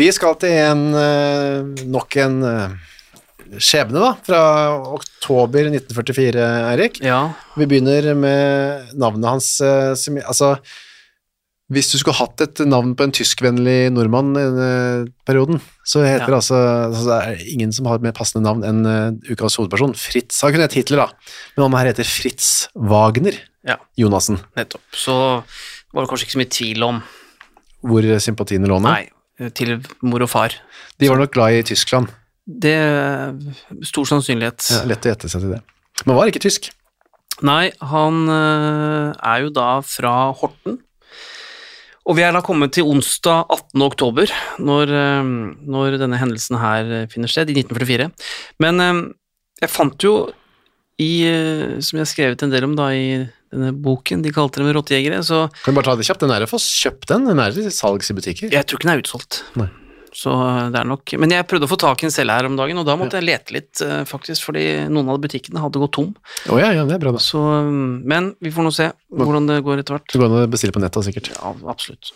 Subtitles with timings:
[0.00, 2.76] Vi skal til en eh, nok en eh,
[3.60, 4.42] skjebne, da, fra
[4.96, 7.00] oktober 1944, Eirik.
[7.04, 7.18] Ja,
[7.58, 10.54] Vi begynner med navnet hans eh, som, Altså,
[11.70, 14.70] hvis du skulle hatt et navn på en tyskvennlig nordmann i denne
[15.28, 16.30] perioden, så heter Ja.
[16.32, 19.92] det altså, altså Det er ingen som har et mer passende navn enn ukas hovedperson.
[20.00, 20.40] Fritz.
[20.42, 23.36] Han kunne hett Hitler, da, men han her heter Fritz Wagner
[23.68, 24.40] ja, Jonassen.
[24.56, 24.82] nettopp.
[24.96, 25.14] Så
[25.92, 27.02] var det kanskje ikke så mye tvil om
[27.84, 28.80] Hvor sympatiene lå.
[28.82, 29.10] Nei,
[29.56, 30.56] til mor og far.
[31.00, 32.10] De var nok glad i Tyskland.
[32.44, 32.76] Det
[33.86, 34.66] stor sannsynlighet.
[34.72, 35.60] Ja, lett å gjette seg til det.
[36.04, 36.70] Men var ikke tysk.
[37.46, 40.80] Nei, han eh, er jo da fra Horten.
[42.08, 43.84] Og vi er da kommet til onsdag 18.
[43.86, 45.32] oktober, når, eh,
[45.76, 48.10] når denne hendelsen her finner sted, i 1944.
[48.64, 49.00] Men eh,
[49.62, 50.14] jeg fant jo
[51.00, 53.04] i, eh, som jeg har skrevet en del om da i
[53.52, 56.22] denne boken, de kalte dem rottejegere, så Kan vi bare ta det kjapt?
[56.22, 57.24] Den er å få kjøpt den.
[57.30, 58.50] Den er til salgs i butikker.
[58.54, 59.42] jeg tror ikke den er utsolgt.
[59.58, 59.68] Nei.
[60.10, 62.46] Så eh, det er nok Men jeg prøvde å få tak i en selv her
[62.48, 65.78] om dagen, og da måtte jeg lete litt, eh, faktisk, fordi noen av butikkene hadde
[65.78, 66.08] gått tom.
[66.50, 67.22] Oh, ja, ja, det er bra, da.
[67.22, 70.10] Så, mm, men vi får nå se hvordan det går etter hvert.
[70.10, 71.30] Det går an å bestille på nettet, sikkert.
[71.36, 72.10] Ja, absolutt.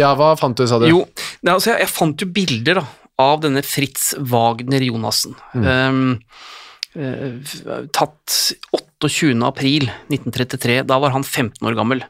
[0.00, 0.88] Ja, hva fant du, sa du?
[0.88, 1.02] Jo,
[1.44, 2.86] er altså, jeg, jeg fant jo bilder da,
[3.28, 5.36] av denne Fritz Wagner Jonassen.
[5.52, 6.63] Um, eh, f-
[6.94, 8.34] tatt
[8.70, 9.34] 28.
[9.46, 10.82] april 1933.
[10.86, 12.04] Da var han 15 år gammel.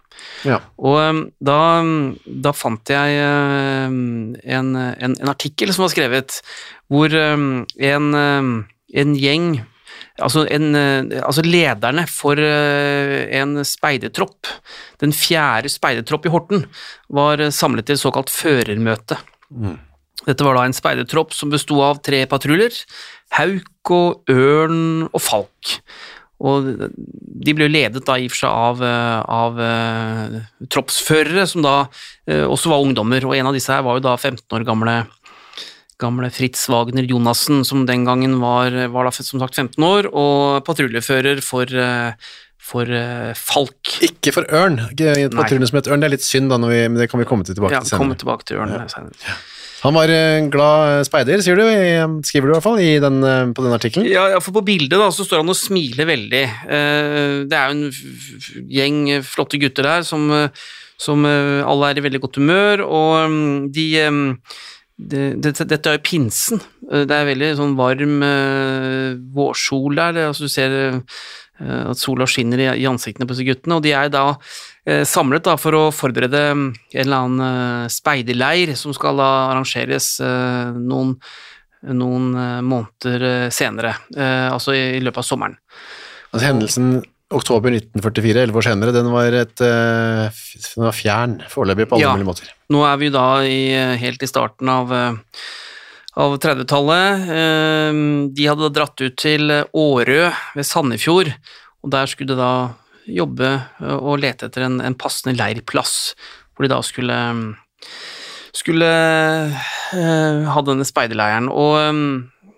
[0.45, 0.61] Ja.
[0.77, 1.59] Og um, da,
[2.25, 6.41] da fant jeg um, en, en, en artikkel som var skrevet,
[6.93, 9.55] hvor en, en gjeng
[10.23, 10.77] Altså, en,
[11.27, 14.47] altså lederne for en speidertropp,
[15.03, 16.63] den fjerde speidertropp i Horten,
[17.11, 19.19] var samlet til et såkalt førermøte.
[20.25, 22.77] Dette var da en speidertropp som besto av tre patruljer,
[23.35, 25.79] hauk og ørn og falk.
[26.45, 26.67] Og
[27.45, 30.39] de ble ledet da i og for seg av, eh, av uh,
[30.73, 34.17] troppsførere, som da uh, også var ungdommer, og en av disse her var jo da
[34.19, 34.97] 15 år gamle,
[36.03, 40.67] gamle Fritz Wagner Jonassen, som den gangen var, var da som sagt 15 år, og
[40.67, 42.13] patruljefører for, uh,
[42.59, 42.93] for
[43.39, 43.97] Falk.
[44.05, 44.83] Ikke for ørn.
[44.91, 47.47] Patruljen som heter ørn, det er litt synd, da, vi, men det kan vi komme
[47.47, 49.39] til tilbake Ja, til komme tilbake til Ørn senere.
[49.85, 51.65] Han var en glad speider, sier du,
[52.25, 54.09] skriver du i hvert fall, i den, eh, på den artikkelen.
[54.09, 56.45] Ja, for på bildet da, så står han og smiler veldig.
[56.65, 60.49] Eh, Det er jo en gjeng flotte gutter der som, eh,
[60.97, 64.23] som eh, alle er i veldig godt humør, og mm, de eh,
[64.97, 66.61] det, dette, dette er jo pinsen.
[66.91, 70.23] Eh, Det er veldig sånn varm eh, vårsol der.
[70.31, 73.93] Altså, du ser eh, at sola skinner i, i ansiktene på disse guttene, og de
[73.93, 74.39] er da eh,
[74.87, 77.41] samlet da, for å forberede en eller annen
[77.85, 81.17] eh, speiderleir som skal da arrangeres eh, noen
[81.85, 85.57] noen eh, måneder eh, senere, eh, altså i, løpet av sommeren.
[86.33, 86.95] Altså Hendelsen
[87.35, 90.41] oktober 1944, elleve år senere, den var, et, eh,
[90.77, 92.15] den var fjern foreløpig på alle Ja.
[92.17, 92.49] mulige måter.
[92.73, 95.13] Nå er vi da i, eh, helt i starten av, eh,
[96.17, 97.29] av 30-tallet.
[97.29, 97.93] Eh,
[98.35, 101.35] De hadde dratt ut til Årø ved Sandefjord,
[101.85, 102.75] og der skulle det da
[103.07, 106.15] jobbe eh, og lete etter en, en passende leirplass,
[106.55, 107.19] hvor de da skulle
[108.55, 111.51] skulle uh, ha denne speiderleiren.
[111.51, 112.53] Og, eh,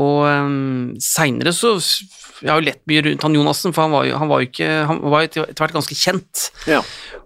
[0.00, 4.06] og um, seinere så Jeg har jo lett mye rundt han Jonassen, for han var
[4.08, 6.46] jo, han var jo ikke Han var etter hvert ganske kjent.
[6.70, 6.80] Ja.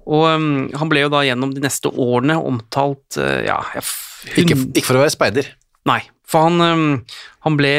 [0.05, 3.93] Og um, han ble jo da gjennom de neste årene omtalt uh, ja, hun,
[4.43, 5.53] Ikke, ikke for å være speider.
[5.87, 6.00] Nei,
[6.35, 6.85] for han, um,
[7.47, 7.71] han ble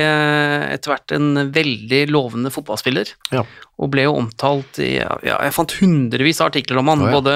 [0.72, 3.44] etter hvert en veldig lovende fotballspiller, Ja.
[3.76, 7.20] og ble jo omtalt i ja, Jeg fant hundrevis av artikler om han, oh, ja.
[7.20, 7.36] både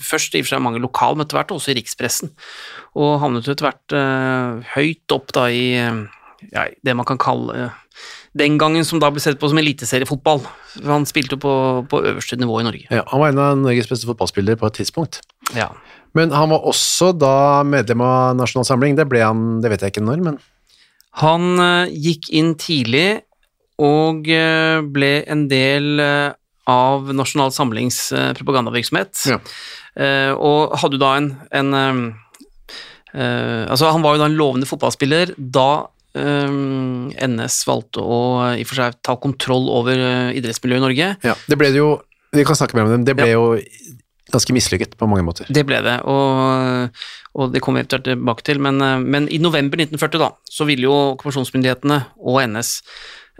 [0.00, 2.32] først i og for seg mange lokale, men etter hvert også i rikspressen,
[2.96, 6.04] og havnet etter hvert uh, høyt opp da i eh,
[6.54, 7.70] ja, det man kan kalle
[8.34, 10.42] den gangen som da ble sett på som eliteseriefotball.
[10.84, 11.52] Han spilte på,
[11.90, 12.88] på øverste nivå i Norge.
[12.90, 15.20] Ja, han var en av Norges beste fotballspillere på et tidspunkt.
[15.54, 15.70] Ja.
[16.18, 18.98] Men han var også da medlem av Nasjonal Samling.
[18.98, 20.42] Det ble han, det vet jeg ikke når, men
[21.22, 23.22] Han eh, gikk inn tidlig
[23.82, 26.34] og eh, ble en del eh,
[26.70, 28.08] av Nasjonal Samlings
[28.38, 29.26] propagandavirksomhet.
[29.28, 29.40] Ja.
[30.34, 35.34] Og hadde jo da en, en eh, Altså, han var jo da en lovende fotballspiller
[35.36, 40.86] da NS valgte å eh, i og for seg ta kontroll over eh, idrettsmiljøet i
[40.86, 41.10] Norge.
[41.26, 41.96] ja, det ble det jo
[42.34, 43.04] Vi kan snakke mer om dem.
[43.06, 43.44] det ble jo
[44.32, 45.48] ganske mislykket på mange måter.
[45.52, 47.02] Det ble det, og,
[47.38, 48.62] og det kommer vi eventuelt tilbake til.
[48.62, 52.72] Men, eh, men i november 1940 da, så ville jo okkupasjonsmyndighetene og NS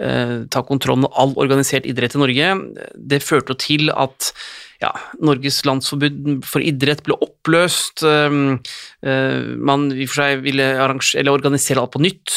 [0.03, 2.53] eh, ta kontroll med all organisert idrett i Norge.
[2.95, 4.33] Det førte jo til at
[4.85, 4.93] ja,
[5.25, 8.05] Norges landsforbund for idrett ble oppløst.
[8.07, 8.39] eh,
[9.07, 10.71] eh, man i og for seg ville
[11.33, 12.37] organisere alt på nytt.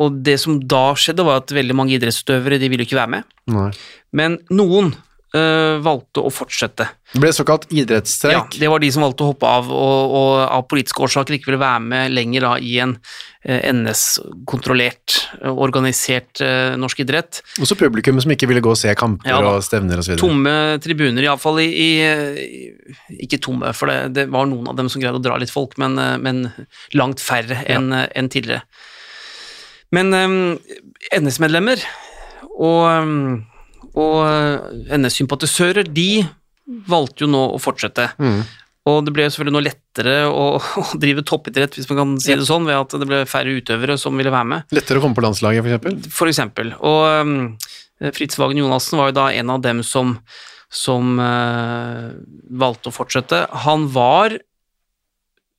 [0.00, 3.38] Og det som da skjedde, var at veldig mange idrettsutøvere de ville ikke være med.
[3.50, 3.70] Nei.
[4.16, 4.94] Men noen
[5.30, 6.88] valgte å fortsette.
[7.12, 10.64] Det ble såkalt Ja, det var de som valgte å hoppe av, og, og av
[10.70, 12.96] politiske årsaker ikke ville være med lenger da, i en
[13.42, 17.42] eh, NS-kontrollert, eh, organisert eh, norsk idrett.
[17.62, 20.14] Også publikum som ikke ville gå og se kamper Ja og stevner osv.
[20.20, 21.90] Tomme tribuner, iallfall i, i,
[22.42, 25.54] i Ikke tomme, for det, det var noen av dem som greide å dra litt
[25.54, 26.46] folk, men, eh, men
[26.98, 28.62] langt færre enn eh, en tidligere.
[29.90, 30.58] Men um,
[31.16, 31.82] NS-medlemmer
[32.54, 33.49] og, eh,
[33.98, 36.24] og eh, NS-sympatisører, de
[36.90, 38.10] valgte jo nå å fortsette.
[38.22, 38.42] Mm.
[38.90, 40.44] Og det ble selvfølgelig noe lettere å,
[40.82, 43.98] å drive toppidrett, hvis man kan si det sånn, ved at det ble færre utøvere
[44.00, 46.12] som ville være med, Lettere å komme på landslaget, for eksempel.
[46.20, 46.74] for eksempel.
[46.80, 47.34] Og um,
[48.16, 50.14] Fritz Wagen Jonassen var jo da en av dem som,
[50.72, 52.14] som uh,
[52.62, 53.42] valgte å fortsette.
[53.66, 54.38] Han var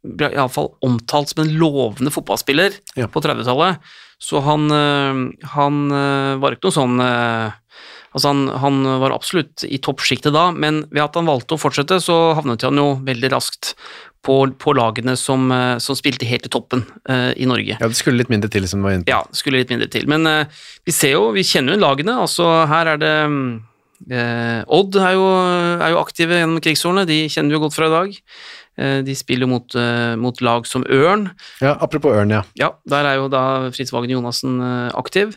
[0.02, 3.06] iallfall omtalt som en lovende fotballspiller Ja.
[3.06, 3.78] på 30-tallet,
[4.18, 5.20] så han, uh,
[5.54, 6.98] han uh, var ikke noe sånn
[8.12, 12.02] Altså han, han var absolutt i toppsjiktet da, men ved at han valgte å fortsette,
[12.04, 13.76] så havnet han jo veldig raskt
[14.22, 17.80] på, på lagene som, eh, som spilte helt i toppen uh, i Norge.
[17.80, 19.14] Ja, det skulle litt mindre til, som du var inne på.
[19.14, 20.06] Ja, skulle litt mindre til.
[20.12, 22.20] Men uh, vi ser jo, vi kjenner jo lagene.
[22.22, 23.16] Altså her er det
[24.10, 25.28] eh, Odd er jo,
[25.78, 28.18] er jo aktive gjennom krigsårene, de kjenner vi jo godt fra i dag.
[28.82, 31.30] Eh, de spiller mot, eh, mot lag som Ørn.
[31.62, 32.44] Ja, apropos Ørn, ja.
[32.58, 33.44] Ja, der er jo da
[33.76, 34.62] Fritz Wagen Jonassen
[34.98, 35.36] aktiv.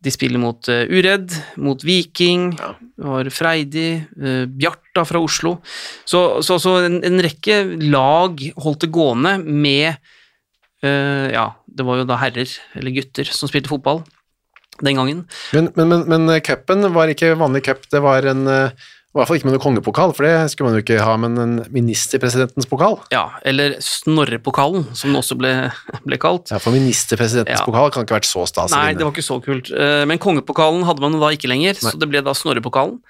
[0.00, 2.70] De spiller mot eh, Uredd, mot Viking, ja.
[3.04, 5.58] har Freidi, uh, Bjarta fra Oslo.
[6.08, 9.90] Så, så, så en, en rekke lag holdt det gående med
[10.84, 14.02] uh, Ja, det var jo da herrer, eller gutter, som spilte fotball
[14.80, 15.24] den gangen.
[15.52, 19.18] Men, men, men, men eh, cupen var ikke vanlig cup, det var en eh, I
[19.18, 21.54] hvert fall ikke med noen kongepokal, for det skulle man jo ikke ha, men en
[21.74, 23.00] ministerpresidentens pokal.
[23.10, 25.50] Ja, eller Snorrepokalen, som den også ble,
[26.06, 26.52] ble kalt.
[26.54, 27.66] Ja, For ministerpresidentens Ja.
[27.66, 29.72] pokal kan ikke ha vært så stas Nei, det var ikke så kult.
[29.74, 31.90] Eh, Men kongepokalen hadde man da ikke lenger, Nei.
[31.90, 33.00] så det ble da Snorrepokalen.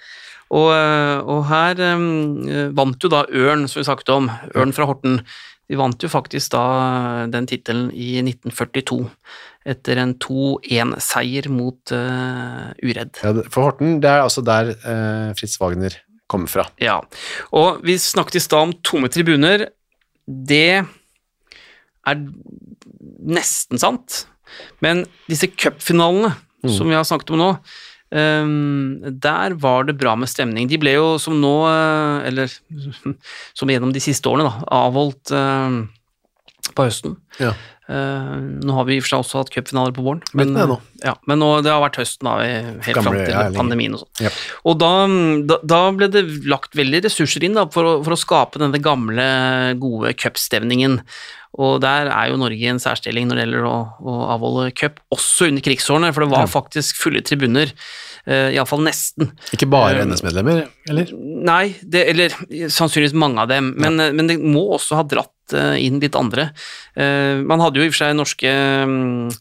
[0.50, 4.86] Og, eh, og her um, vant jo da Ørn, som vi snakket om, Ørn fra
[4.88, 5.20] Horten.
[5.70, 6.64] De vant jo faktisk da
[7.30, 9.04] den tittelen i 1942,
[9.70, 13.20] etter en 2-1-seier mot uh, Uredd.
[13.22, 15.94] Ja, for Horten, det er altså der uh, Fritz Wagner
[16.30, 16.66] kommer fra.
[16.82, 16.98] Ja,
[17.54, 19.68] og vi snakket i stad om tomme tribuner.
[20.26, 22.26] Det er
[23.30, 24.24] nesten sant,
[24.82, 26.32] men disse cupfinalene
[26.68, 27.50] som vi har snakket om nå,
[28.10, 30.68] der var det bra med stemning.
[30.70, 32.50] De ble jo som nå, eh, eller
[33.58, 35.76] som gjennom de siste årene, da, avholdt eh,
[36.74, 37.14] på høsten.
[37.38, 37.54] Ja.
[37.90, 40.66] Eh, nå har vi i og for seg også hatt cupfinaler på våren, men, det
[40.70, 40.76] nå.
[41.02, 42.36] ja, men nå, det har vært høsten da,
[42.86, 44.26] helt fram til pandemien og sånn.
[44.28, 44.30] Ja.
[44.70, 44.92] Og da,
[45.50, 48.78] da, da ble det lagt veldig ressurser inn da, for, å, for å skape denne
[48.82, 49.26] gamle,
[49.82, 51.00] gode cupstevningen.
[51.58, 55.00] Og der er jo Norge i en særstilling når det gjelder å, å avholde cup,
[55.10, 56.50] også under krigsårene, for det var Ja.
[56.52, 57.72] faktisk fulle tribuner,
[58.28, 59.32] uh, iallfall nesten.
[59.56, 61.10] Ikke bare Eh, NS-medlemmer, eller?
[61.50, 62.36] Nei, det, eller
[62.70, 64.12] sannsynligvis mange av dem, men, ja.
[64.14, 66.52] men det må også ha dratt eh, inn litt andre.
[66.94, 68.52] Eh, man hadde jo i og for seg norske,
[68.86, 69.34] mm,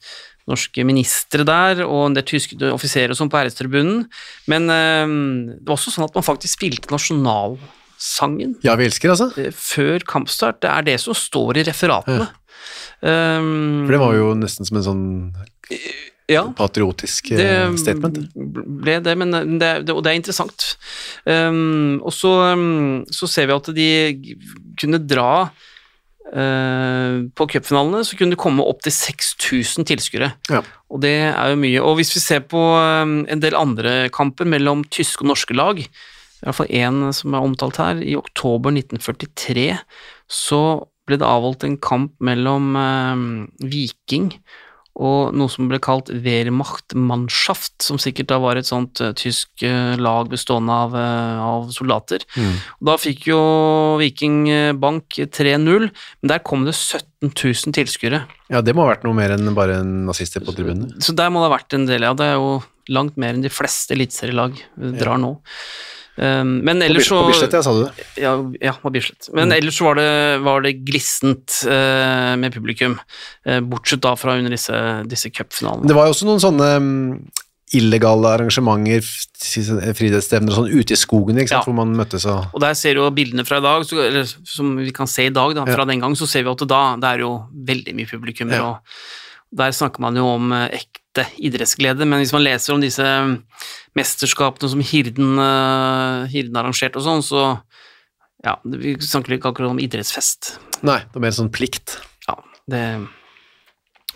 [0.49, 4.07] norske ministre der, og en del tyske offiserer sånn på ærestribunen,
[4.49, 5.13] men øh,
[5.59, 6.89] det var også sånn at man faktisk spilte
[7.99, 9.31] nasjonalsangen Ja, vi elsker, altså.
[9.37, 10.61] eh, før kampstart.
[10.61, 12.29] Det er det som står i referatene.
[13.01, 15.03] Um, For det var jo nesten som en sånn
[16.27, 16.51] ja.
[16.55, 18.33] patriotisk det statement.
[18.35, 20.77] ble det, men det, det, og det er interessant.
[21.25, 23.89] Um, og så, um, så ser vi at de
[24.79, 30.33] kunne dra uh, På cupfinalene så kunne det komme opp til 6000 tilskuere.
[30.51, 30.61] Ja.
[30.89, 31.81] Og det er jo mye.
[31.81, 35.83] Og hvis vi ser på um, en del andre kamper mellom tyske og norske lag,
[36.39, 39.67] i hvert fall én som er omtalt her, i oktober 1943
[40.31, 40.63] så
[41.09, 44.33] ble det avholdt en kamp mellom eh, Viking
[44.99, 49.95] og noe som ble kalt Wehrmachtmannschaft, som sikkert da var et sånt uh, tysk uh,
[49.99, 52.25] lag bestående av, uh, av soldater.
[52.35, 53.39] Og Da fikk jo
[54.01, 54.41] Viking
[54.81, 58.25] Bank 3-0, men der kom det 17 000 tilskuere.
[58.51, 60.99] Ja, det må ha vært noe mer enn bare nazister på tribunene.
[61.05, 62.11] Så der må det ha vært en del, ja.
[62.17, 62.59] Det er jo
[62.91, 65.35] langt mer enn de fleste eliteserielag drar drar nå.
[66.19, 68.05] Um, men ellers så På Bislett, ja, sa du det?
[68.19, 69.29] Ja, ja på Bislett.
[69.33, 70.07] Men ellers så var det,
[70.43, 72.97] var det glissent uh, med publikum,
[73.47, 74.75] uh, bortsett da fra under disse,
[75.07, 75.87] disse cupfinalene.
[75.87, 76.89] Det var jo også noen sånne um,
[77.79, 81.65] illegale arrangementer, f- friidrettsstevner og sånn, ute i skogen, ikke sant, Ja.
[81.69, 84.25] hvor man møttes og Og der ser du jo bildene fra i dag, så, eller
[84.27, 86.67] som vi kan se i dag, da, fra den gang, så ser vi at det
[86.71, 87.33] da det er jo
[87.69, 88.49] veldig mye publikum.
[88.51, 88.71] Ja.
[88.73, 93.03] Og der snakker man jo om eh, ekte idrettsglede, men hvis man leser om disse
[93.97, 97.61] mesterskapene som Hirden, eh, Hirden arrangerte og sånn, så
[98.45, 100.57] ja, vi snakker ikke akkurat om idrettsfest.
[100.83, 101.97] Nei, det var mer sånn plikt.
[102.27, 102.37] Ja,
[102.69, 102.83] det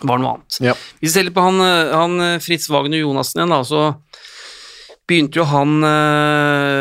[0.02, 0.60] var noe annet.
[0.60, 0.74] Ja.
[1.00, 3.96] Hvis vi ser litt på han, eh, han eh, Fritz Wagner Jonassen igjen, da, så
[5.04, 5.82] begynte jo han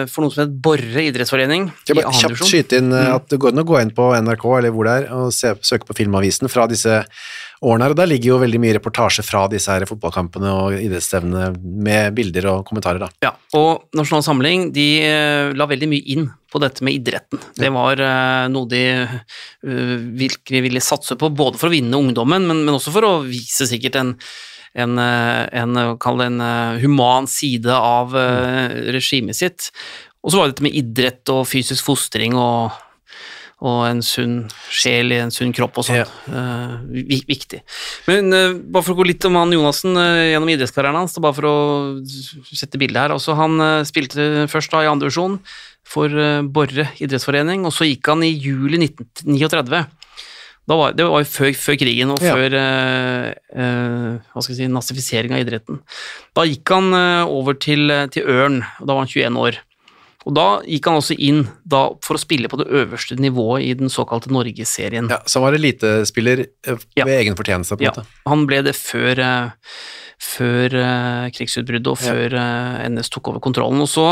[0.08, 3.16] for noe som het Borre idrettsforening Skal bare kjapt skyte inn Mm.
[3.18, 5.52] at det går an å gå inn på NRK eller hvor det er, og se,
[5.60, 7.02] søke på Filmavisen fra disse
[7.64, 11.50] årene her, og der ligger jo veldig mye reportasje fra disse her fotballkampene og idrettsstevnene
[11.88, 13.10] med bilder og kommentarer da.
[13.24, 17.42] Ja, og Nasjonal Samling de eh, la veldig mye inn på dette med idretten.
[17.58, 22.48] Det var eh, noe de eh, virkelig ville satse på, både for å vinne ungdommen,
[22.50, 24.18] men, men også for å vise sikkert en
[24.74, 26.40] en, en, en
[26.82, 28.16] human side av
[28.90, 29.68] regimet sitt.
[30.26, 32.74] Og så var det dette med idrett og fysisk fostring og,
[33.64, 34.42] og en sunn
[34.74, 36.02] sjel i en sunn kropp og sånn.
[36.02, 36.08] Ja.
[36.28, 37.62] Uh, viktig.
[38.10, 41.38] Men uh, bare for å gå litt om han Jonassen uh, gjennom idrettskarrieren hans, bare
[41.38, 41.56] for å
[42.52, 43.16] sette bildet her.
[43.16, 43.56] Også, han
[43.88, 45.40] spilte først da i andre divisjon
[45.94, 46.12] for
[46.56, 49.84] Borre idrettsforening, og så gikk han i juli 1939.
[50.64, 52.36] Da var, det var jo før, før krigen og Ja.
[52.40, 55.82] før hva skal jeg si, nazifisering av idretten.
[56.40, 56.96] Da gikk han
[57.28, 59.60] over til, til Ørn, og da var han 21 år.
[60.26, 63.74] Og da gikk han også inn da, for å spille på det øverste nivået i
[63.80, 65.10] den såkalte Norgesserien.
[65.12, 67.06] Ja, så han var elitespiller ved Ja.
[67.06, 68.06] egen fortjeneste på en Ja, måte.
[68.28, 69.50] han ble det før, eh,
[70.24, 72.88] før eh, krigsutbruddet og før ja.
[72.88, 73.82] NS tok over kontrollen.
[73.84, 74.06] Og så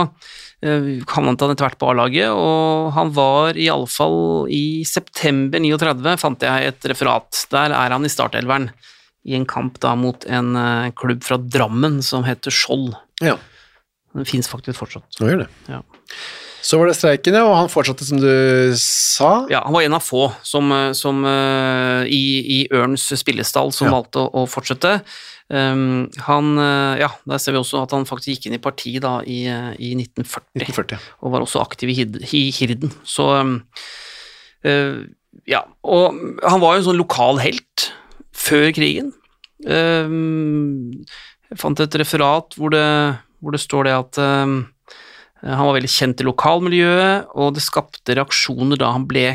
[0.62, 5.60] eh, havnet han etter hvert på A-laget, og han var i alle fall i september
[5.64, 7.46] 39, fant jeg et referat.
[7.54, 8.70] Der er han i startelveren
[9.24, 12.96] i en kamp da mot en eh, klubb fra Drammen som heter Skjold.
[13.22, 13.38] Ja,
[14.14, 15.08] Den fins faktisk fortsatt.
[15.22, 15.50] nå gjør det.
[15.70, 15.82] Ja.
[16.62, 18.28] Så var det streiken, ja, og han fortsatte som du
[18.78, 19.48] sa.
[19.50, 22.22] Ja, han var en av få som, eh, som eh, i,
[22.62, 23.96] i Ørns spillestall som Ja.
[23.98, 25.00] valgte å, å fortsette.
[25.52, 28.94] Um, han, eh, ja, der ser vi også at han faktisk gikk inn i parti
[29.04, 31.02] da i, i 1940, 1940.
[31.26, 32.94] og var også aktiv i, Hid- i Hirden.
[33.04, 33.56] Så um,
[34.64, 35.02] uh,
[35.50, 36.14] ja, og
[36.46, 37.90] han var jo en sånn lokal helt
[38.38, 39.10] før krigen.
[39.66, 41.02] Um,
[41.52, 42.86] jeg fant et referat hvor det,
[43.42, 44.22] hvor det står det at
[45.42, 49.26] han var veldig kjent i lokalmiljøet, og det skapte reaksjoner da han ble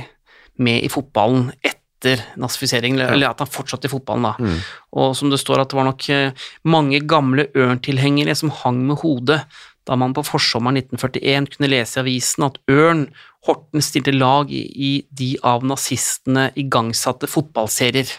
[0.62, 4.34] med i fotballen etter nazifiseringen, eller, at han fortsatte i fotballen da.
[4.38, 4.58] Mm.
[5.02, 9.02] Og som det står at det var nok eh, mange gamle Ørn-tilhengere som hang med
[9.02, 9.42] hodet
[9.86, 13.06] da man på forsommeren 1941 kunne lese i avisen at Ørn
[13.46, 18.10] Horten stilte lag i, i de av nazistene igangsatte fotballserier.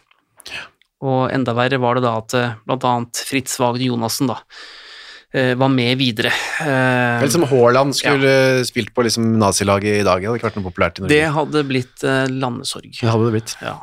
[1.04, 2.54] Og enda verre var det da at bl.a.
[2.64, 4.87] blant annet Fritz Wagner Jonassen da eh,
[5.32, 6.32] var med videre.
[6.62, 10.60] Uh, Vel som Haaland skulle spilt på liksom nazilaget i dag, det hadde ikke vært
[10.60, 11.12] noe populært i Norge.
[11.12, 12.94] Det hadde blitt eh, landesorg.
[12.96, 13.58] Det hadde det blitt.
[13.60, 13.76] Ja.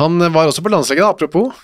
[0.00, 1.62] Han var også på landslaget, da, apropos.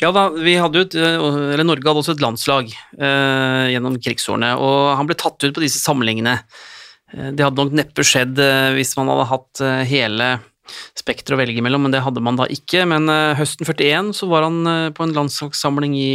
[0.00, 4.00] Ja da, vi hadde ut, et, eh, eller Norge hadde også et landslag uh, gjennom
[4.00, 6.38] krigsårene, og han ble tatt ut på disse samlingene.
[7.14, 10.36] Eh, det hadde nok neppe skjedd eh, hvis man hadde hatt eh, hele
[10.98, 12.86] spekteret å velge mellom, men det hadde man da ikke.
[12.90, 16.12] Men eh, høsten 41 så var han eh, på en landslagssamling i,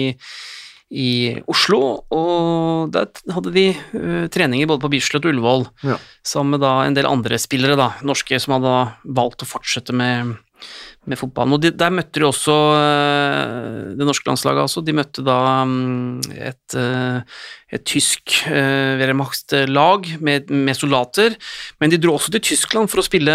[0.92, 5.98] i Oslo, og der hadde de uh, treninger både på Bislett og Ullevål, Ja.
[6.28, 10.38] sammen med da en del andre spillere, da, norske, som hadde valgt å fortsette med
[11.10, 11.56] med fotballen.
[11.56, 14.84] Og de, der møtte de også uh, det norske landslaget, altså.
[14.86, 17.24] De møtte da um, et, uh,
[17.74, 21.34] et tysk Wehrmacht-lag med, med soldater,
[21.82, 23.34] men de dro også til Tyskland for å spille,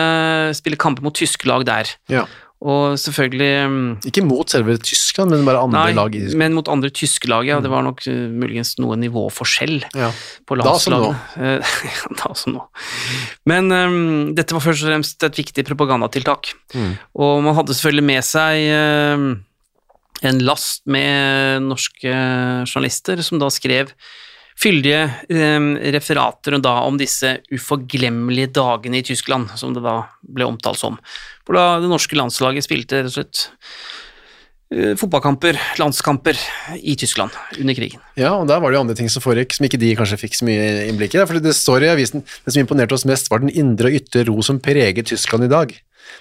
[0.55, 1.91] spille kamper mot tyske lag der.
[2.13, 2.23] Ja.
[2.65, 6.41] Og selvfølgelig mm, Ikke mot selve Tyskland, men bare andre Nei, lag i Tyskland.
[6.41, 7.59] men mot andre tyske lag, ja.
[7.61, 10.09] Det var nok uh, muligens noe nivåforskjell Ja.
[10.49, 11.11] på Da som nå.
[12.23, 12.65] da som nå.
[13.45, 16.55] Men um, dette var først og fremst et viktig propagandatiltak.
[16.73, 16.95] Mm.
[17.21, 19.27] Og man hadde selvfølgelig med seg uh,
[20.25, 22.09] en last med norske
[22.65, 23.93] journalister som da skrev
[24.57, 30.81] fyldige eh, referater da om disse uforglemmelige dagene i Tyskland, som det da ble omtalt
[30.81, 30.99] som.
[31.45, 33.43] Hvor da det norske landslaget spilte rett og slett
[34.73, 36.41] eh, fotballkamper, landskamper
[36.81, 38.01] i Tyskland under krigen.
[38.19, 40.41] Ja, og der var det jo andre ting som foregikk, som ikke de kanskje fikk
[40.41, 41.21] så mye innblikk i.
[41.21, 44.01] For fordi det står i avisen, det som imponerte oss mest var den indre og
[44.01, 45.77] ytre ro som preger Tyskland i dag.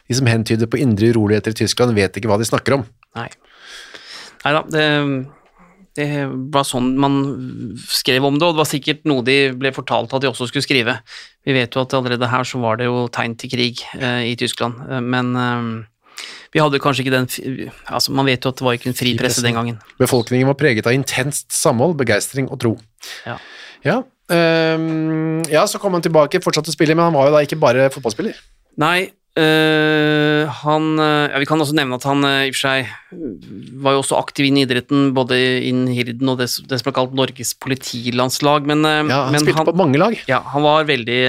[0.09, 2.85] De som hentyder på indre uroligheter i Tyskland vet ikke hva de snakker om.
[3.15, 3.29] Nei.
[4.45, 4.85] Neida, det,
[5.95, 6.07] det
[6.51, 7.17] var sånn man
[7.87, 10.65] skrev om det, og det var sikkert noe de ble fortalt at de også skulle
[10.65, 10.97] skrive.
[11.47, 14.33] Vi vet jo at allerede her så var det jo tegn til krig eh, i
[14.39, 16.25] Tyskland, eh, men eh,
[16.55, 17.27] vi hadde kanskje ikke den
[17.91, 19.43] Altså, man vet jo at det var ikke en fri presse.
[19.43, 19.79] den gangen.
[19.99, 22.75] Befolkningen var preget av intenst samhold, begeistring og tro.
[23.27, 23.39] Ja.
[23.85, 27.43] Ja, um, ja, så kom han tilbake, fortsatte å spille, men han var jo da
[27.45, 28.39] ikke bare fotballspiller.
[28.81, 32.61] Nei, øh, han øh, Ja, vi kan også nevne at han uh, i og for
[32.65, 32.91] seg
[33.83, 35.37] var jo også aktiv i idretten, både
[35.67, 39.43] innen Hirden og det, det som er kalt Norges politilandslag, men, uh, Ja, han men
[39.43, 40.17] spilte på mange lag.
[40.29, 41.19] ja, han var veldig,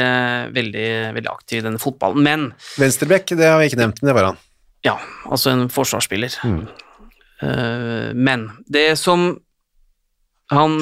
[0.55, 2.23] veldig, veldig aktiv i denne fotballen.
[2.27, 2.49] Men
[2.79, 4.43] Venstrebekk, det har vi ikke nevnt, men det var han.
[4.87, 4.97] ja,
[5.31, 6.37] altså en forsvarsspiller.
[7.43, 9.35] Eh, men det som
[10.51, 10.77] han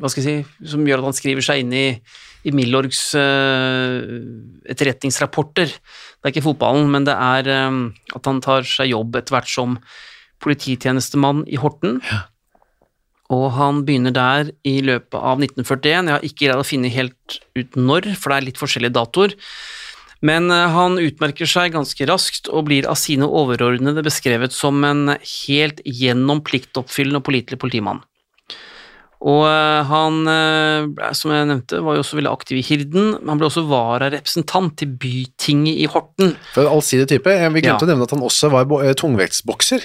[0.00, 1.86] Hva skal jeg si Som gjør at han skriver seg inn i,
[2.46, 4.00] i Milorgs eh,
[4.72, 5.72] etterretningsrapporter.
[5.72, 7.80] Det er ikke fotballen, men det er eh,
[8.16, 9.78] at han tar seg jobb etter hvert som
[10.40, 12.00] polititjenestemann i Horten.
[13.30, 15.92] Og han begynner der i løpet av 1941.
[15.92, 19.36] Jeg har ikke greid å finne helt ut når, for det er litt forskjellige datoer.
[20.26, 25.14] Men eh, han utmerker seg ganske raskt og blir av sine overordnede beskrevet som en
[25.16, 28.02] helt gjennom pliktoppfyllende og pålitelig politimann.
[29.20, 33.10] Og eh, han, eh, som jeg nevnte, var jo også veldig aktiv i Hirden.
[33.20, 36.36] men Han ble også vararepresentant til Bytinget i Horten.
[36.54, 37.26] For en allsidig type.
[37.28, 37.86] Eh, Vi glemte Ja.
[37.86, 38.64] å nevne at han også var
[38.96, 39.84] tungvektsbokser.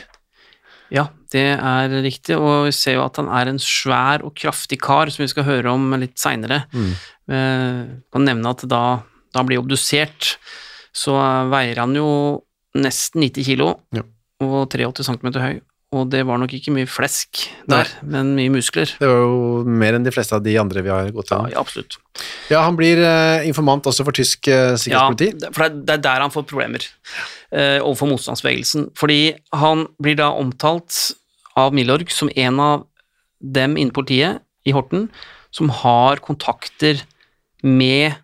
[0.94, 4.80] Ja, det er riktig, og vi ser jo at han er en svær og kraftig
[4.80, 6.64] kar, som vi skal høre om litt seinere.
[7.28, 9.02] Kan nevne at da,
[9.34, 10.38] da han blir obdusert,
[10.96, 11.18] så
[11.52, 12.44] veier han jo
[12.78, 14.04] nesten 90 kilo Ja.
[14.46, 15.62] og 83 cm høy,
[15.96, 18.90] og det var nok ikke mye flesk der, men mye muskler.
[19.00, 21.52] Det var jo mer enn de fleste av de andre vi har gått Ja, gjennom.
[21.54, 21.96] ja, absolutt.
[22.52, 25.30] Ja, han blir eh, informant også for tysk eh, Ja, sikkerhetspoliti.
[25.40, 26.84] det- for det det er der han får problemer
[27.52, 28.90] eh, overfor motstandsbevegelsen.
[29.00, 31.14] Fordi han blir da omtalt
[31.56, 32.86] av Milorg som en av
[33.42, 35.10] dem innen politiet i Horten
[35.56, 37.02] som har kontakter
[37.64, 38.16] med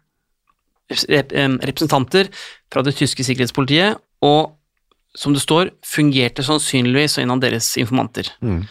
[1.07, 1.31] rep
[1.63, 2.27] representanter
[2.71, 4.51] fra det tyske sikkerhetspolitiet, og
[5.17, 8.29] som det står, fungerte sannsynligvis som en av deres informanter.
[8.39, 8.61] Mm.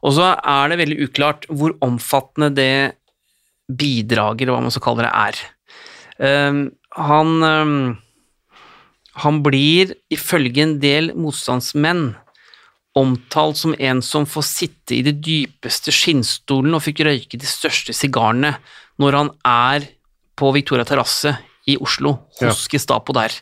[0.00, 2.72] Og så er det veldig uklart hvor omfattende det
[3.70, 5.42] bidraget, eller hva man skal kalle det, er.
[6.20, 6.62] Um,
[6.96, 7.76] han, um,
[9.22, 12.10] han blir ifølge en del motstandsmenn
[12.98, 17.94] omtalt som en som får sitte i de dypeste skinnstolen og fikk røyke de største
[17.94, 18.56] sigarene
[19.00, 19.86] når han er
[20.40, 21.36] på Victoria terrasse
[21.70, 23.34] i Oslo, hos Gestapo der.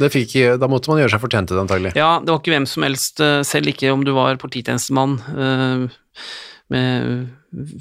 [0.00, 1.92] Det fikk, da måtte man gjøre seg fortjent til det, antagelig.
[1.98, 5.86] Ja, det var ikke hvem som helst, eh, selv ikke om du var polititjenestemann eh,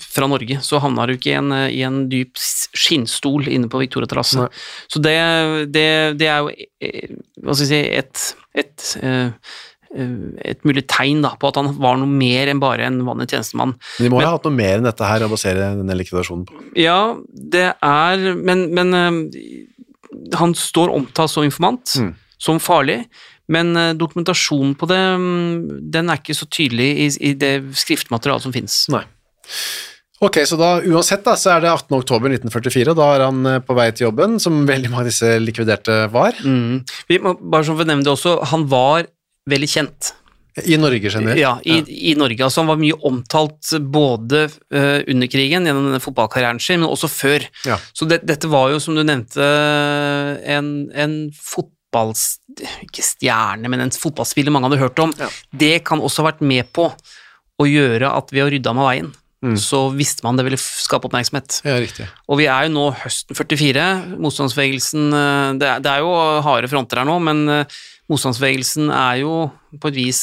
[0.03, 3.81] fra Norge, så havna du ikke i en, eh, i en dyp skinnstol inne på
[3.83, 4.47] Victoria-terrassen.
[4.91, 5.17] Så det,
[5.71, 6.51] det, det er jo
[7.41, 8.25] hva skal jeg si, et,
[8.61, 8.87] et,
[9.91, 13.75] et mulig tegn da, på at han var noe mer enn bare en vanlig tjenestemann.
[13.97, 16.63] Men de må ha hatt noe mer enn dette her å basere denne likvidasjonen på.
[16.79, 18.95] Ja, det er Men, men
[20.39, 22.13] han står omtalt som informant, Mm.
[22.41, 23.05] som farlig,
[23.51, 28.45] men eh, dokumentasjonen på det mm, den er ikke så tydelig i, i det skriftmaterialet
[28.47, 28.77] som finnes.
[28.89, 29.03] Nei.
[30.21, 31.95] Ok, så da uansett da, så er det 18.
[31.97, 35.09] oktober 1944, og da er han eh, på vei til jobben, som veldig mange av
[35.09, 36.83] disse likviderte var, Mm.
[37.09, 39.07] Vi må, bare som for å det også, han var
[39.49, 40.11] veldig kjent.
[40.65, 41.39] I Norge generelt.
[41.39, 41.79] Ja, i,
[42.11, 42.43] i Norge.
[42.43, 47.07] Altså, han var mye omtalt både uh, under krigen, gjennom denne fotballkarrieren sin, men også
[47.11, 47.45] før.
[47.67, 47.77] Ja.
[47.95, 49.47] Så det, dette var jo, som du nevnte,
[50.57, 52.27] en, en fotballs...
[52.83, 55.15] Ikke stjerne, men en fotballspiller mange hadde hørt om.
[55.19, 55.31] Ja.
[55.55, 56.89] Det kan også ha vært med på
[57.61, 59.11] å gjøre at ved å rydde av veien,
[59.41, 59.55] Mm.
[59.57, 61.63] så visste man det ville skape oppmerksomhet.
[61.65, 62.05] Ja, riktig.
[62.29, 63.85] Og vi er jo nå høsten 44,
[64.21, 66.11] motstandsbevegelsen eh, Det det er jo
[66.45, 67.79] harde fronter her nå, men eh,
[68.11, 69.35] motstandsbevegelsen er jo
[69.79, 70.21] på et vis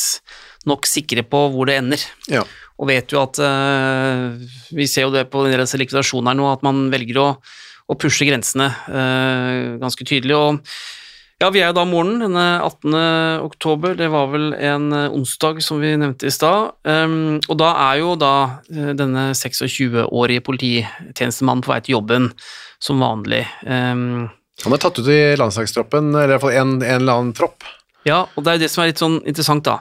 [0.69, 2.05] nok sikre på hvor det ender.
[2.31, 2.45] Ja.
[2.79, 4.37] Og vet jo at eh,
[4.75, 7.27] Vi ser jo det på deres likvidasjon her nå, at man velger å,
[7.89, 10.37] å pushe grensene eh, ganske tydelig.
[10.39, 10.63] Og
[11.39, 12.95] ja, vi er jo da morgenen, denne 18.
[13.47, 17.69] oktober, det var vel en eh, onsdag som vi nevnte i stad, um, og da
[17.85, 18.33] er jo da
[18.67, 22.33] denne 26-årige polititjenestemannen på vei til jobben
[22.83, 23.45] som vanlig.
[23.63, 24.27] Um,
[24.65, 27.67] Han er tatt ut i landslagstroppen, eller i hvert fall en, en eller annen tropp.
[28.09, 29.79] Ja, og det er jo det som er litt sånn interessant, da.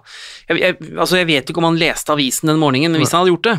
[0.50, 3.24] Jeg, jeg, altså, jeg vet ikke om han leste avisen den morgenen, men hvis han
[3.24, 3.58] hadde gjort det,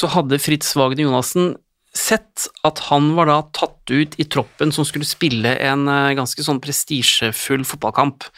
[0.00, 1.52] så hadde Fritz Wagner Jonassen
[1.96, 6.44] sett at han var da tatt ut i troppen som skulle spille en eh, ganske
[6.46, 8.28] sånn prestisjefull fotballkamp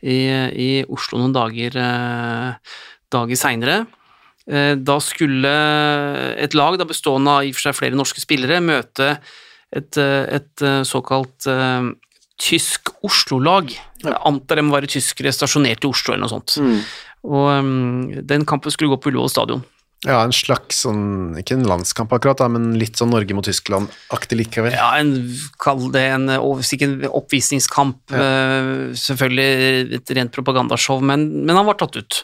[0.00, 0.16] i,
[0.56, 2.78] i Oslo noen dager, eh,
[3.12, 3.82] dager seinere.
[4.48, 5.52] Eh, Da skulle
[6.40, 9.18] et lag da bestående av i og for seg flere norske spillere møte
[9.72, 11.46] et, et såkalt
[12.42, 13.70] tysk Oslo-lag.
[14.02, 16.56] Jeg antar de må være tyskere stasjonert i Oslo eller noe sånt.
[17.22, 19.62] Og um, den kampen skulle gå på Ullevål stadion.
[20.02, 24.40] Ja, en slags sånn, ikke en landskamp akkurat, da, men litt sånn Norge mot Tyskland-aktig
[24.40, 24.74] likevel.
[24.74, 25.12] Ja, en,
[25.62, 28.00] kall det en, en oppvisningskamp.
[28.10, 32.18] eh, selvfølgelig et rent propagandashow, men, men han var tatt ut.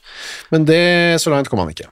[0.50, 0.80] Men det,
[1.22, 1.86] så langt kom han ikke.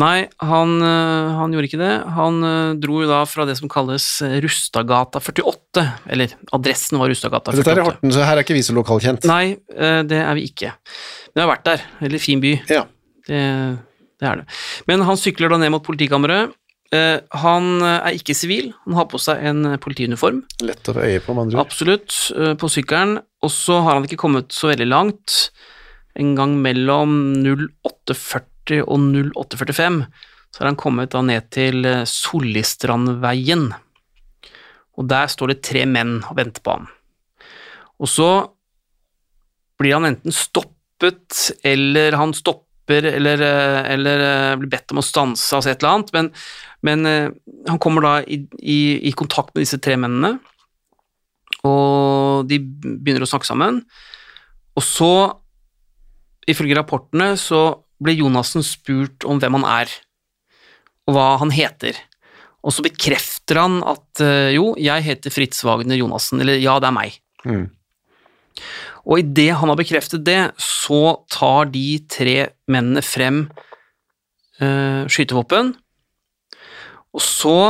[0.00, 1.92] Nei, han, eh, han gjorde ikke det.
[2.16, 4.06] Han eh, dro da fra det som kalles
[4.44, 5.84] Rustagata 48,
[6.14, 7.60] eller adressen var Rustagata 48.
[7.60, 7.90] Dette er i 48.
[7.90, 9.28] Horten, så her er ikke vi så lokalkjent.
[9.30, 9.44] Nei,
[9.76, 10.72] eh, det er vi ikke.
[11.30, 11.84] Men jeg har vært der.
[12.00, 12.54] Veldig fin by.
[12.70, 12.86] Ja.
[13.28, 13.42] Det,
[14.22, 14.48] det er det.
[14.90, 16.56] Men han sykler da ned mot politikammeret.
[16.90, 20.40] Eh, han eh, er ikke sivil, han har på seg en eh, politiuniform.
[20.66, 21.68] Lett å få øye på, med andre ord.
[21.68, 23.20] Absolutt, eh, på sykkelen.
[23.46, 25.36] Og så har han ikke kommet så veldig langt.
[26.18, 27.14] En gang mellom
[27.46, 30.04] 0840 og 0845
[30.50, 33.68] så har han kommet da ned til eh, Sollistrandveien.
[34.98, 36.88] Og der står det tre menn og venter på ham.
[38.00, 38.30] Og så
[39.80, 45.06] blir han enten stoppet, eller han stopper, eller, eh, eller eh, blir bedt om å
[45.06, 46.14] stanse, altså et eller annet.
[46.16, 46.32] Men,
[46.86, 47.10] men
[47.68, 50.38] han kommer da i, i, i kontakt med disse tre mennene,
[51.66, 53.82] og de begynner å snakke sammen.
[54.74, 55.12] Og så,
[56.48, 59.92] ifølge rapportene, så ble Jonassen spurt om hvem han er,
[61.08, 61.98] og hva han heter.
[62.60, 66.90] Og så bekrefter han at eh, jo, jeg heter Fritz Wagner Jonassen, eller ja, det
[66.90, 67.20] er meg.
[67.44, 67.66] Mm.
[69.08, 72.36] Og idet han har bekreftet det, så tar de tre
[72.70, 73.46] mennene frem
[74.60, 75.72] eh, skytevåpen,
[77.10, 77.60] og så,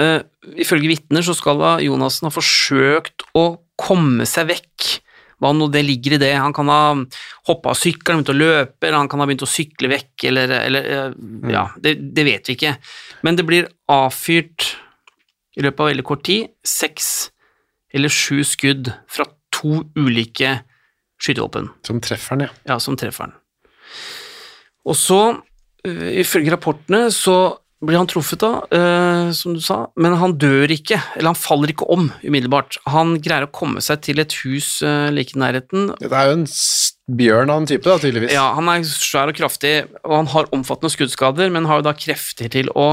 [0.00, 0.20] uh,
[0.58, 3.44] ifølge vitner, så skal Jonassen ha forsøkt å
[3.78, 4.88] komme seg vekk.
[5.44, 6.32] Hva nå det ligger i det.
[6.40, 6.80] Han kan ha
[7.50, 10.56] hoppa av sykkelen, begynt å løpe, eller han kan ha begynt å sykle vekk, eller,
[10.62, 11.20] eller eh,
[11.52, 12.76] Ja, det, det vet vi ikke.
[13.26, 14.70] Men det blir avfyrt
[15.54, 17.10] i løpet av veldig kort tid seks
[17.94, 20.56] eller sju skudd fra to ulike
[21.22, 22.74] skytevåpen Som treffer den, ja.
[22.74, 23.36] ja, som treffer den.
[24.84, 25.20] Og så,
[25.86, 27.36] øh, ifølge rapportene, så
[27.86, 31.72] blir han truffet da, øh, som du sa, men han dør ikke, eller han faller
[31.72, 32.78] ikke om umiddelbart.
[32.90, 35.92] Han greier å komme seg til et hus øh, like i nærheten.
[36.00, 36.46] Det er jo en
[37.20, 38.34] bjørn av en type, da, tydeligvis.
[38.36, 41.94] Ja, han er svær og kraftig, og han har omfattende skuddskader, men har jo da
[41.98, 42.88] krefter til å,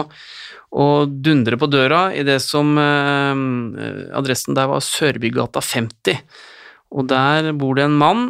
[0.72, 6.22] å dundre på døra i det som øh, Adressen der var Sørbygata 50,
[6.92, 8.30] og der bor det en mann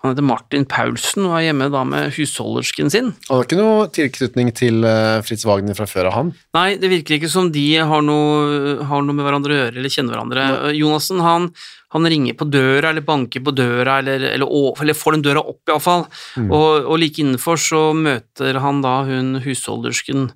[0.00, 3.10] han heter Martin Paulsen og er hjemme da med husholdersken sin.
[3.28, 6.30] Og det er ikke noe tilknytning til eh, Fritz Wagner fra før av han.
[6.56, 9.92] Nei, det virker ikke som de har noe, har noe med hverandre å gjøre eller
[9.92, 10.46] kjenner hverandre.
[10.78, 11.50] Jonassen han,
[11.92, 15.68] han ringer på døra eller banker på døra eller, eller, eller får den døra opp
[15.68, 16.06] iallfall.
[16.40, 16.48] Mm.
[16.48, 20.30] Og, og like innenfor så møter han da hun husholdersken,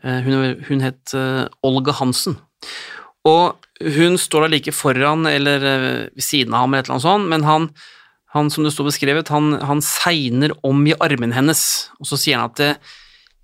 [0.00, 2.40] eh, hun, hun het eh, Olga Hansen.
[3.28, 6.96] Og hun står da like foran eller eh, ved siden av ham eller et eller
[6.96, 7.68] annet sånt, men han,
[8.32, 12.40] han som det står beskrevet, han, han segner om i armen hennes, og så sier
[12.40, 12.80] han at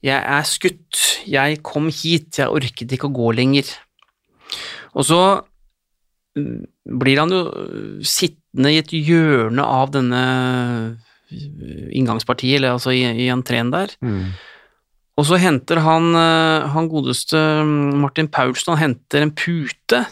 [0.04, 3.68] jeg er skutt, jeg kom hit, jeg orket ikke å gå lenger.
[4.94, 5.20] Og så
[6.38, 6.60] mm,
[7.02, 10.22] blir han jo øh, sittende i et hjørne av denne
[11.28, 13.92] øh, inngangspartiet, eller altså i, i entreen der.
[15.18, 20.04] Og så henter han, øh, han godeste mm, Martin Paulsen, han henter en pute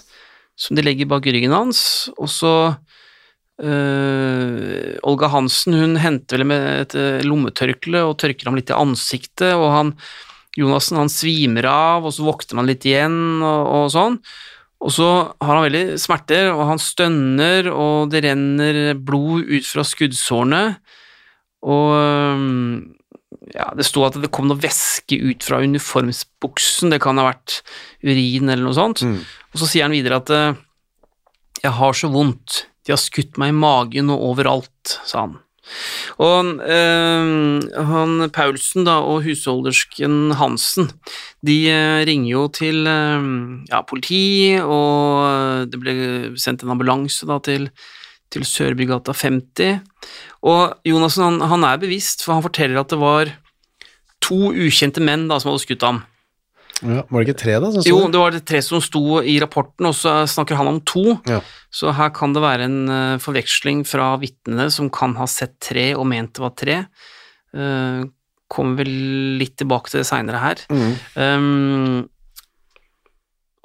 [0.58, 2.52] som de legger bak ryggen hans, og så
[3.62, 8.76] øh, Olga Hansen hun henter vel med et øh, lommetørkle og tørker ham litt i
[8.76, 9.94] ansiktet, og han
[10.56, 14.14] Jonassen han svimer av, og så våkner han litt igjen, og, og sånn.
[14.80, 19.84] Og så har han veldig smerter, og han stønner, og det renner blod ut fra
[19.84, 20.62] skuddsårene.
[21.66, 21.92] Og
[23.52, 27.60] ja, det sto at det kom noe væske ut fra uniformsbuksen, det kan ha vært
[28.04, 29.04] urin eller noe sånt.
[29.52, 30.32] Og så sier han videre at
[31.64, 35.36] jeg har så vondt, de har skutt meg i magen og overalt, sa han.
[36.22, 37.26] Og øh,
[37.90, 40.92] han Paulsen da, og husholdersken Hansen,
[41.42, 43.26] de øh, ringer jo til øh,
[43.70, 45.96] ja, politi, og det ble
[46.38, 47.68] sendt en ambulanse da til,
[48.30, 49.82] til Sørbygata 50.
[50.46, 53.34] Og Jonassen han, han er bevisst, for han forteller at det var
[54.22, 56.04] to ukjente menn da som hadde skutt ham.
[56.84, 57.70] Ja, var det ikke tre, da?
[57.88, 61.16] Jo, det var det tre som sto i rapporten, og så snakker han om to.
[61.28, 61.40] Ja.
[61.76, 65.90] Så her kan det være en eh, forveksling fra vitnene som kan ha sett tre
[65.96, 66.76] og ment det var tre.
[67.56, 68.04] Uh,
[68.52, 68.92] kommer vel
[69.40, 70.60] litt tilbake til det seinere her.
[70.70, 70.92] Mm.
[71.16, 72.04] Um,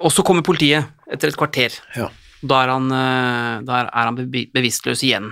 [0.02, 1.76] og så kommer politiet etter et kvarter.
[1.94, 2.08] Ja.
[2.42, 5.30] Da er han, eh, da er han bevisstløs igjen.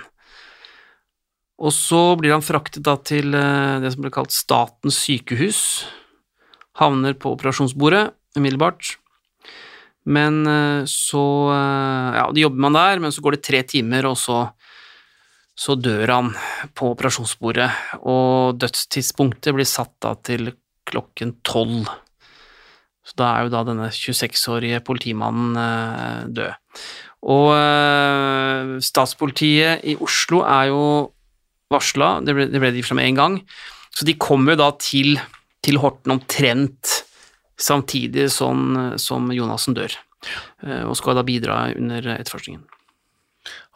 [1.60, 5.60] Og så blir han fraktet da til eh, det som ble kalt Statens sykehus.
[6.78, 8.94] Havner på operasjonsbordet umiddelbart.
[10.08, 14.08] Men eh, så eh, Ja, det jobber man der, men så går det tre timer,
[14.08, 14.42] og så,
[15.58, 16.30] så dør han
[16.76, 17.68] på operasjonsbordet.
[18.08, 20.54] Og dødstidspunktet blir satt da til
[20.88, 21.90] klokken tolv.
[23.04, 26.82] Så da er jo da denne 26-årige politimannen eh, død.
[27.30, 27.50] Og
[28.80, 30.84] statspolitiet i Oslo er jo
[31.68, 33.36] varsla, det ble, de for seg med en gang,
[33.92, 35.18] så de kommer jo da til,
[35.60, 36.94] til Horten omtrent
[37.60, 39.94] samtidig som, som Jonassen dør,
[40.64, 42.64] eh, og skal da bidra under etterforskningen.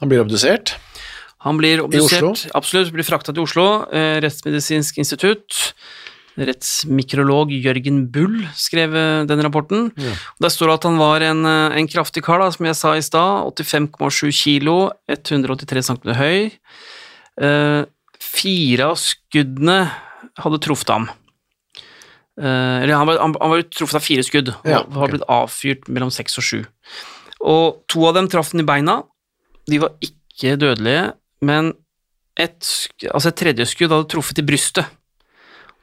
[0.03, 0.77] Han blir obdusert.
[1.45, 5.75] Han blir obdusert, absolutt, blir frakta til Oslo, eh, Rettsmedisinsk institutt.
[6.35, 9.91] Rettsmikrolog Jørgen Bull skrev eh, den rapporten.
[10.01, 10.15] Ja.
[10.43, 13.05] Der står det at han var en, en kraftig kar, da, som jeg sa i
[13.05, 13.53] stad.
[13.61, 14.79] 85,7 kilo,
[15.11, 16.39] 183 cm høy.
[17.45, 17.83] Eh,
[18.25, 19.79] fire av skuddene
[20.41, 21.11] hadde truffet ham.
[22.41, 25.13] Eh, eller han var, han, han var jo truffet av fire skudd, og Ja, har
[25.13, 26.61] blitt avfyrt mellom seks og sju.
[27.45, 29.03] Og to av dem traff den i beina.
[29.71, 31.13] De var ikke dødelige,
[31.45, 31.73] men
[32.41, 32.67] et,
[33.11, 34.89] altså et tredje skudd hadde truffet i brystet.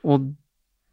[0.03, 0.33] Og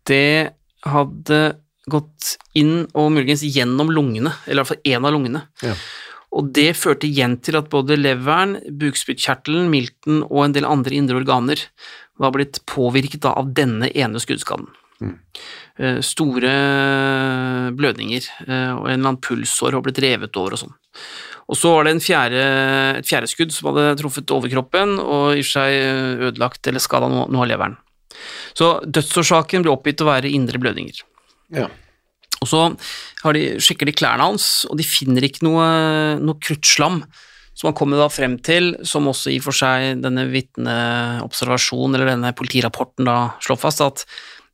[0.09, 0.55] det
[0.87, 1.41] hadde
[1.89, 5.43] gått inn og muligens gjennom lungene, eller i hvert fall én av lungene.
[5.65, 5.75] Ja.
[6.37, 11.17] Og det førte igjen til at både leveren, bukspyttkjertelen, milten og en del andre indre
[11.23, 11.63] organer
[12.21, 14.69] var blitt påvirket av denne ene skuddskaden.
[14.99, 16.53] Eh, Store
[17.79, 20.79] blødninger, eh, og en eller annen pulsår har blitt revet over og sånn.
[21.49, 22.41] Og så var det en fjerde,
[22.99, 26.83] et fjerde skudd som hadde truffet overkroppen og i og for seg eh, ødelagt eller
[26.83, 27.79] skada noe, av leveren.
[28.59, 31.05] Så dødsårsaken ble oppgitt å være indre blødninger.
[31.55, 31.69] Ja.
[32.43, 32.65] Og så
[33.23, 35.65] har de, sjekker de klærne hans, og de finner ikke noe,
[36.23, 37.01] noe kruttslam,
[37.59, 42.13] som han kommer da frem til, som også i og for seg denne vitneobservasjonen, eller
[42.13, 44.05] denne politirapporten da slår fast, at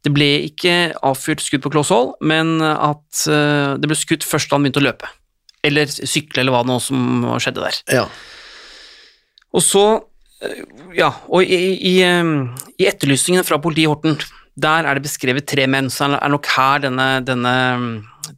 [0.05, 4.51] det ble ikke avfyrt skudd på kloss hold, men at eh, det ble skutt først
[4.51, 5.11] da han begynte å løpe.
[5.65, 7.83] Eller sykle, eller hva nå som skjedde der.
[8.01, 8.07] ja.
[9.55, 9.85] Og så,
[10.43, 10.65] eh,
[10.99, 12.33] ja, og i, i, eh,
[12.77, 14.19] i etterlysningene fra politiet i Horten,
[14.55, 17.55] der er det beskrevet tre menn, så er nok her denne, denne,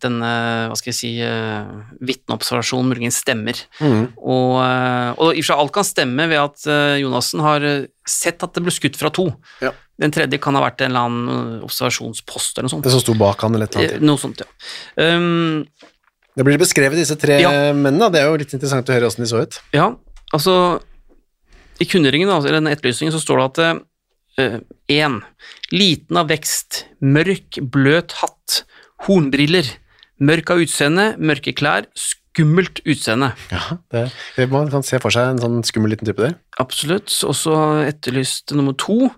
[0.01, 0.31] denne
[0.71, 3.61] hva skal jeg si, uh, vitneobservasjonen muligens stemmer.
[3.85, 4.07] Mm.
[4.17, 7.67] Og, og i og for seg alt kan stemme ved at uh, Jonassen har
[8.09, 9.27] sett at det ble skutt fra to.
[9.61, 9.75] Ja.
[9.99, 12.85] Den tredje kan ha vært en eller annen eh, observasjonspost eller noe sånt.
[12.85, 14.03] Det som sto bak han eller et eller Eh, annet.
[14.11, 14.49] Noe sånt, ja.
[15.17, 15.65] Um,
[16.37, 17.51] Det blir beskrevet disse tre Ja.
[17.73, 19.61] mennene, det er jo litt interessant å høre hvordan de så ut.
[19.73, 19.87] Ja,
[20.37, 20.57] altså
[21.81, 23.83] I kunngjøringen, altså, eller den etterlysningen, så står det at
[24.89, 25.23] én
[25.73, 28.63] liten av vekst, mørk, bløt hatt,
[29.07, 29.65] hornbriller,
[30.21, 33.33] mørk av utseende, mørke klær, skummelt utseende.
[33.53, 36.35] Ja, det, Man kan se for seg en sånn skummel liten type der.
[36.61, 37.09] Absolutt.
[37.25, 37.57] Og så
[37.89, 39.11] etterlyst nummer to.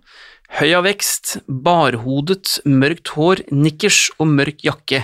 [0.48, 5.02] Høy av vekst, barhodet, mørkt hår, nikkers og mørk jakke.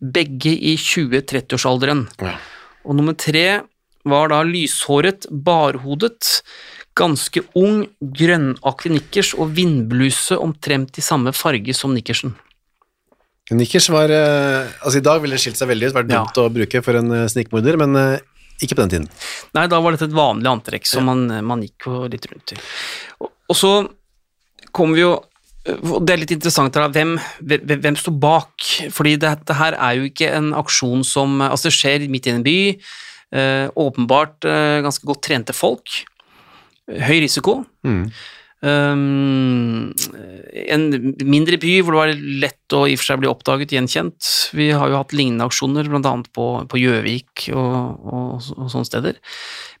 [0.00, 2.06] Begge i 20-30-årsalderen.
[2.24, 2.36] Ja.
[2.88, 3.60] Og nummer tre
[4.08, 6.40] var da lyshåret, barhodet,
[6.98, 12.32] ganske ung, grønnaktig nikkers og vindbluse omtrent i samme farge som nikkersen.
[13.54, 16.24] Nikkers var eh, Altså, i dag ville det skilt seg veldig ut, vært Ja.
[16.42, 18.24] å bruke for en eh, snikmorder, men eh,
[18.64, 19.06] ikke på den tiden.
[19.56, 22.58] Nei, da var dette et vanlig antrekk som man, man gikk litt rundt i.
[23.22, 23.72] Og, og så
[24.72, 25.16] kommer vi jo
[25.68, 28.68] Det er litt interessant her, hvem, hvem, står bak?
[28.94, 32.46] Fordi dette her er jo ikke en aksjon som Altså, det skjer midt i en
[32.46, 32.58] by.
[33.36, 35.98] Eh, åpenbart eh, ganske godt trente folk.
[36.88, 37.58] Høy risiko.
[37.84, 38.06] Mm.
[38.58, 39.94] Um,
[40.66, 42.10] en mindre by hvor det var
[42.42, 44.18] lett å i og for seg bli oppdaget, gjenkjent.
[44.58, 46.14] Vi har jo hatt lignende aksjoner, bl.a.
[46.34, 49.14] på på Gjøvik og, og, og sånne steder,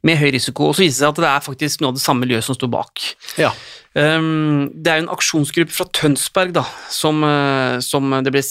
[0.06, 0.60] med høy risiko.
[0.68, 2.54] Og så viser det seg at det er faktisk noe av det samme miljøet som
[2.54, 2.94] står bak.
[3.40, 3.50] Ja.
[3.98, 6.62] Um, det er jo en aksjonsgruppe fra Tønsberg da,
[6.92, 8.42] som, eh, som det ble,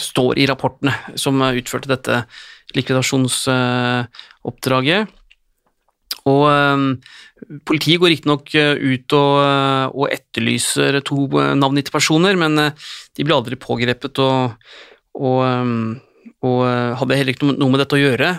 [0.00, 2.24] står i rapportene, som utførte dette
[2.78, 5.02] likvidasjonsoppdraget.
[6.28, 7.00] Og um,
[7.66, 13.26] politiet går riktignok uh, ut og, uh, og etterlyser to uh, navngitte personer, men de
[13.26, 14.70] ble aldri pågrepet og,
[15.18, 15.40] og,
[16.46, 16.60] og
[17.00, 18.30] hadde heller ikke noe, med dette å gjøre.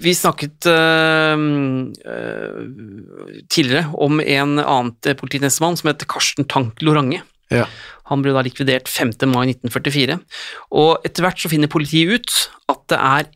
[0.00, 0.66] Vi snakket
[3.50, 7.22] tidligere om en annen polititjenestemann som heter Karsten Tank Lorange.
[7.52, 7.66] ja.
[8.10, 9.12] Han ble da likvidert 5.
[9.30, 10.16] mai 1944,
[10.74, 12.32] og etter hvert så finner politiet ut
[12.72, 13.28] at det er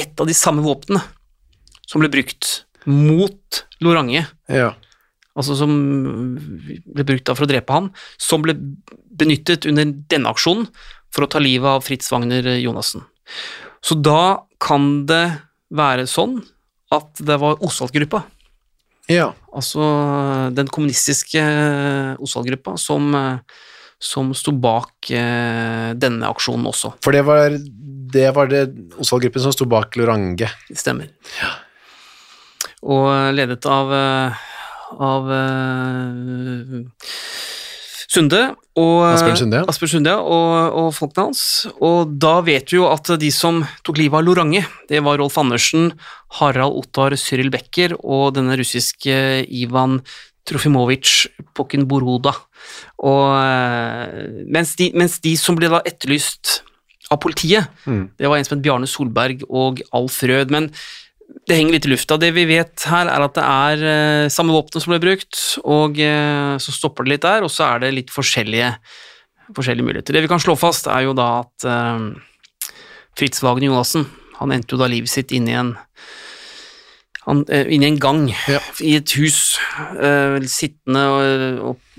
[0.00, 1.02] et av de samme våpnene
[1.86, 4.70] som ble brukt mot Lorange, ja.
[5.36, 5.72] altså som
[6.86, 8.54] ble brukt for å drepe han, som ble
[9.16, 10.68] benyttet under denne aksjonen
[11.14, 13.04] for å ta livet av Fritz Wagner Jonassen.
[13.84, 15.24] Så da kan det
[15.74, 16.38] være sånn
[16.94, 18.22] at det var Osvald-gruppa,
[19.10, 19.32] Ja.
[19.54, 19.82] altså
[20.54, 21.42] den kommunistiske
[22.22, 23.38] Osvald-gruppa, som, eh,
[23.98, 26.94] som sto bak eh, denne aksjonen også.
[27.02, 28.64] For det var det, var det
[28.98, 30.48] Osvald-gruppen som sto bak Lorange.
[30.74, 31.10] Stemmer.
[32.86, 34.44] Og ledet av, eh,
[35.02, 36.84] av eh,
[38.06, 38.42] Sunde
[38.78, 39.66] og Asbjørn Sunde, ja.
[39.68, 41.40] Asbjørn Sunde, og, og folkene hans.
[41.84, 45.36] Og da vet vi jo at de som tok livet av Lorange, det var Rolf
[45.42, 45.90] Andersen,
[46.38, 49.16] Harald Ottar Cyril Becker og denne russiske
[49.50, 49.98] Ivan
[50.46, 51.26] Trofimovic
[51.58, 52.36] Pokkenboroda.
[53.02, 56.60] Og eh, mens de, mens de som ble da etterlyst
[57.10, 58.08] av politiet, Mm.
[58.18, 60.70] det var en som het Bjarne Solberg og Alf Rød, men
[61.44, 62.16] det henger litt i lufta.
[62.20, 66.00] Det vi vet her, er at det er eh, samme våpenet som ble brukt, og
[66.02, 68.72] eh, så stopper det litt der, og så er det litt forskjellige,
[69.56, 70.16] forskjellige muligheter.
[70.16, 72.70] Det vi kan slå fast, er jo da at eh,
[73.18, 74.08] Fritz Wagen Jonassen,
[74.40, 75.76] han endte jo da livet sitt inni en
[77.26, 78.60] han, inn i en gang Ja.
[78.78, 79.56] i et hus,
[79.98, 81.00] uh, sittende
[81.72, 81.96] opp,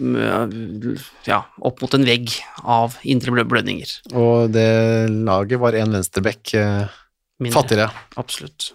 [1.28, 2.32] ja, opp mot en vegg
[2.64, 3.92] av indre blødninger.
[4.16, 4.70] Og det
[5.12, 6.96] laget var en venstrebekk uh,
[7.52, 7.90] fattigere.
[8.16, 8.70] Absolutt.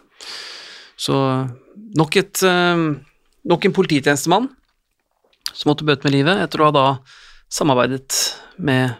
[1.02, 1.16] Så
[1.98, 2.84] nok et eh,
[3.42, 4.44] Nok en polititjenestemann
[5.50, 6.84] som måtte bøte med livet etter å ha da
[7.50, 8.14] samarbeidet
[8.62, 8.92] med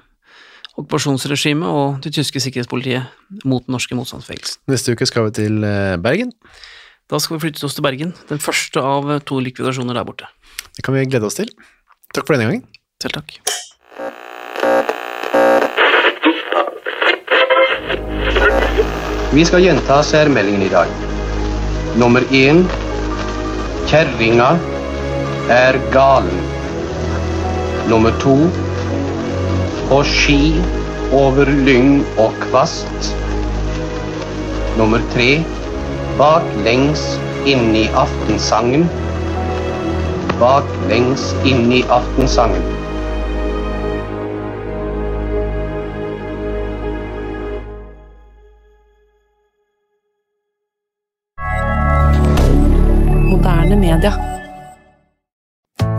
[0.74, 4.64] okkupasjonsregimet og det tyske sikkerhetspolitiet mot den norske motstandsbevegelsen.
[4.72, 6.34] Neste uke skal vi til eh, Bergen.
[7.06, 10.26] Da skal vi flytte oss til Bergen, den første av to likvidasjoner der borte.
[10.74, 11.54] Det kan vi glede oss til.
[12.10, 12.66] Takk for denne gangen.
[12.98, 13.38] Selv takk.
[19.32, 21.12] Vi skal gjenta særmeldingen i dag.
[21.96, 22.62] Nummer én
[23.87, 24.57] Kjerringa
[25.52, 26.40] er galen.
[27.90, 28.37] Nummer to
[29.90, 30.55] På ski
[31.12, 33.12] over lyng og kvast.
[34.78, 35.42] Nummer tre
[36.16, 37.02] Baklengs
[37.44, 38.88] inn i aftensangen.
[40.40, 42.71] Baklengs inn i aftensangen.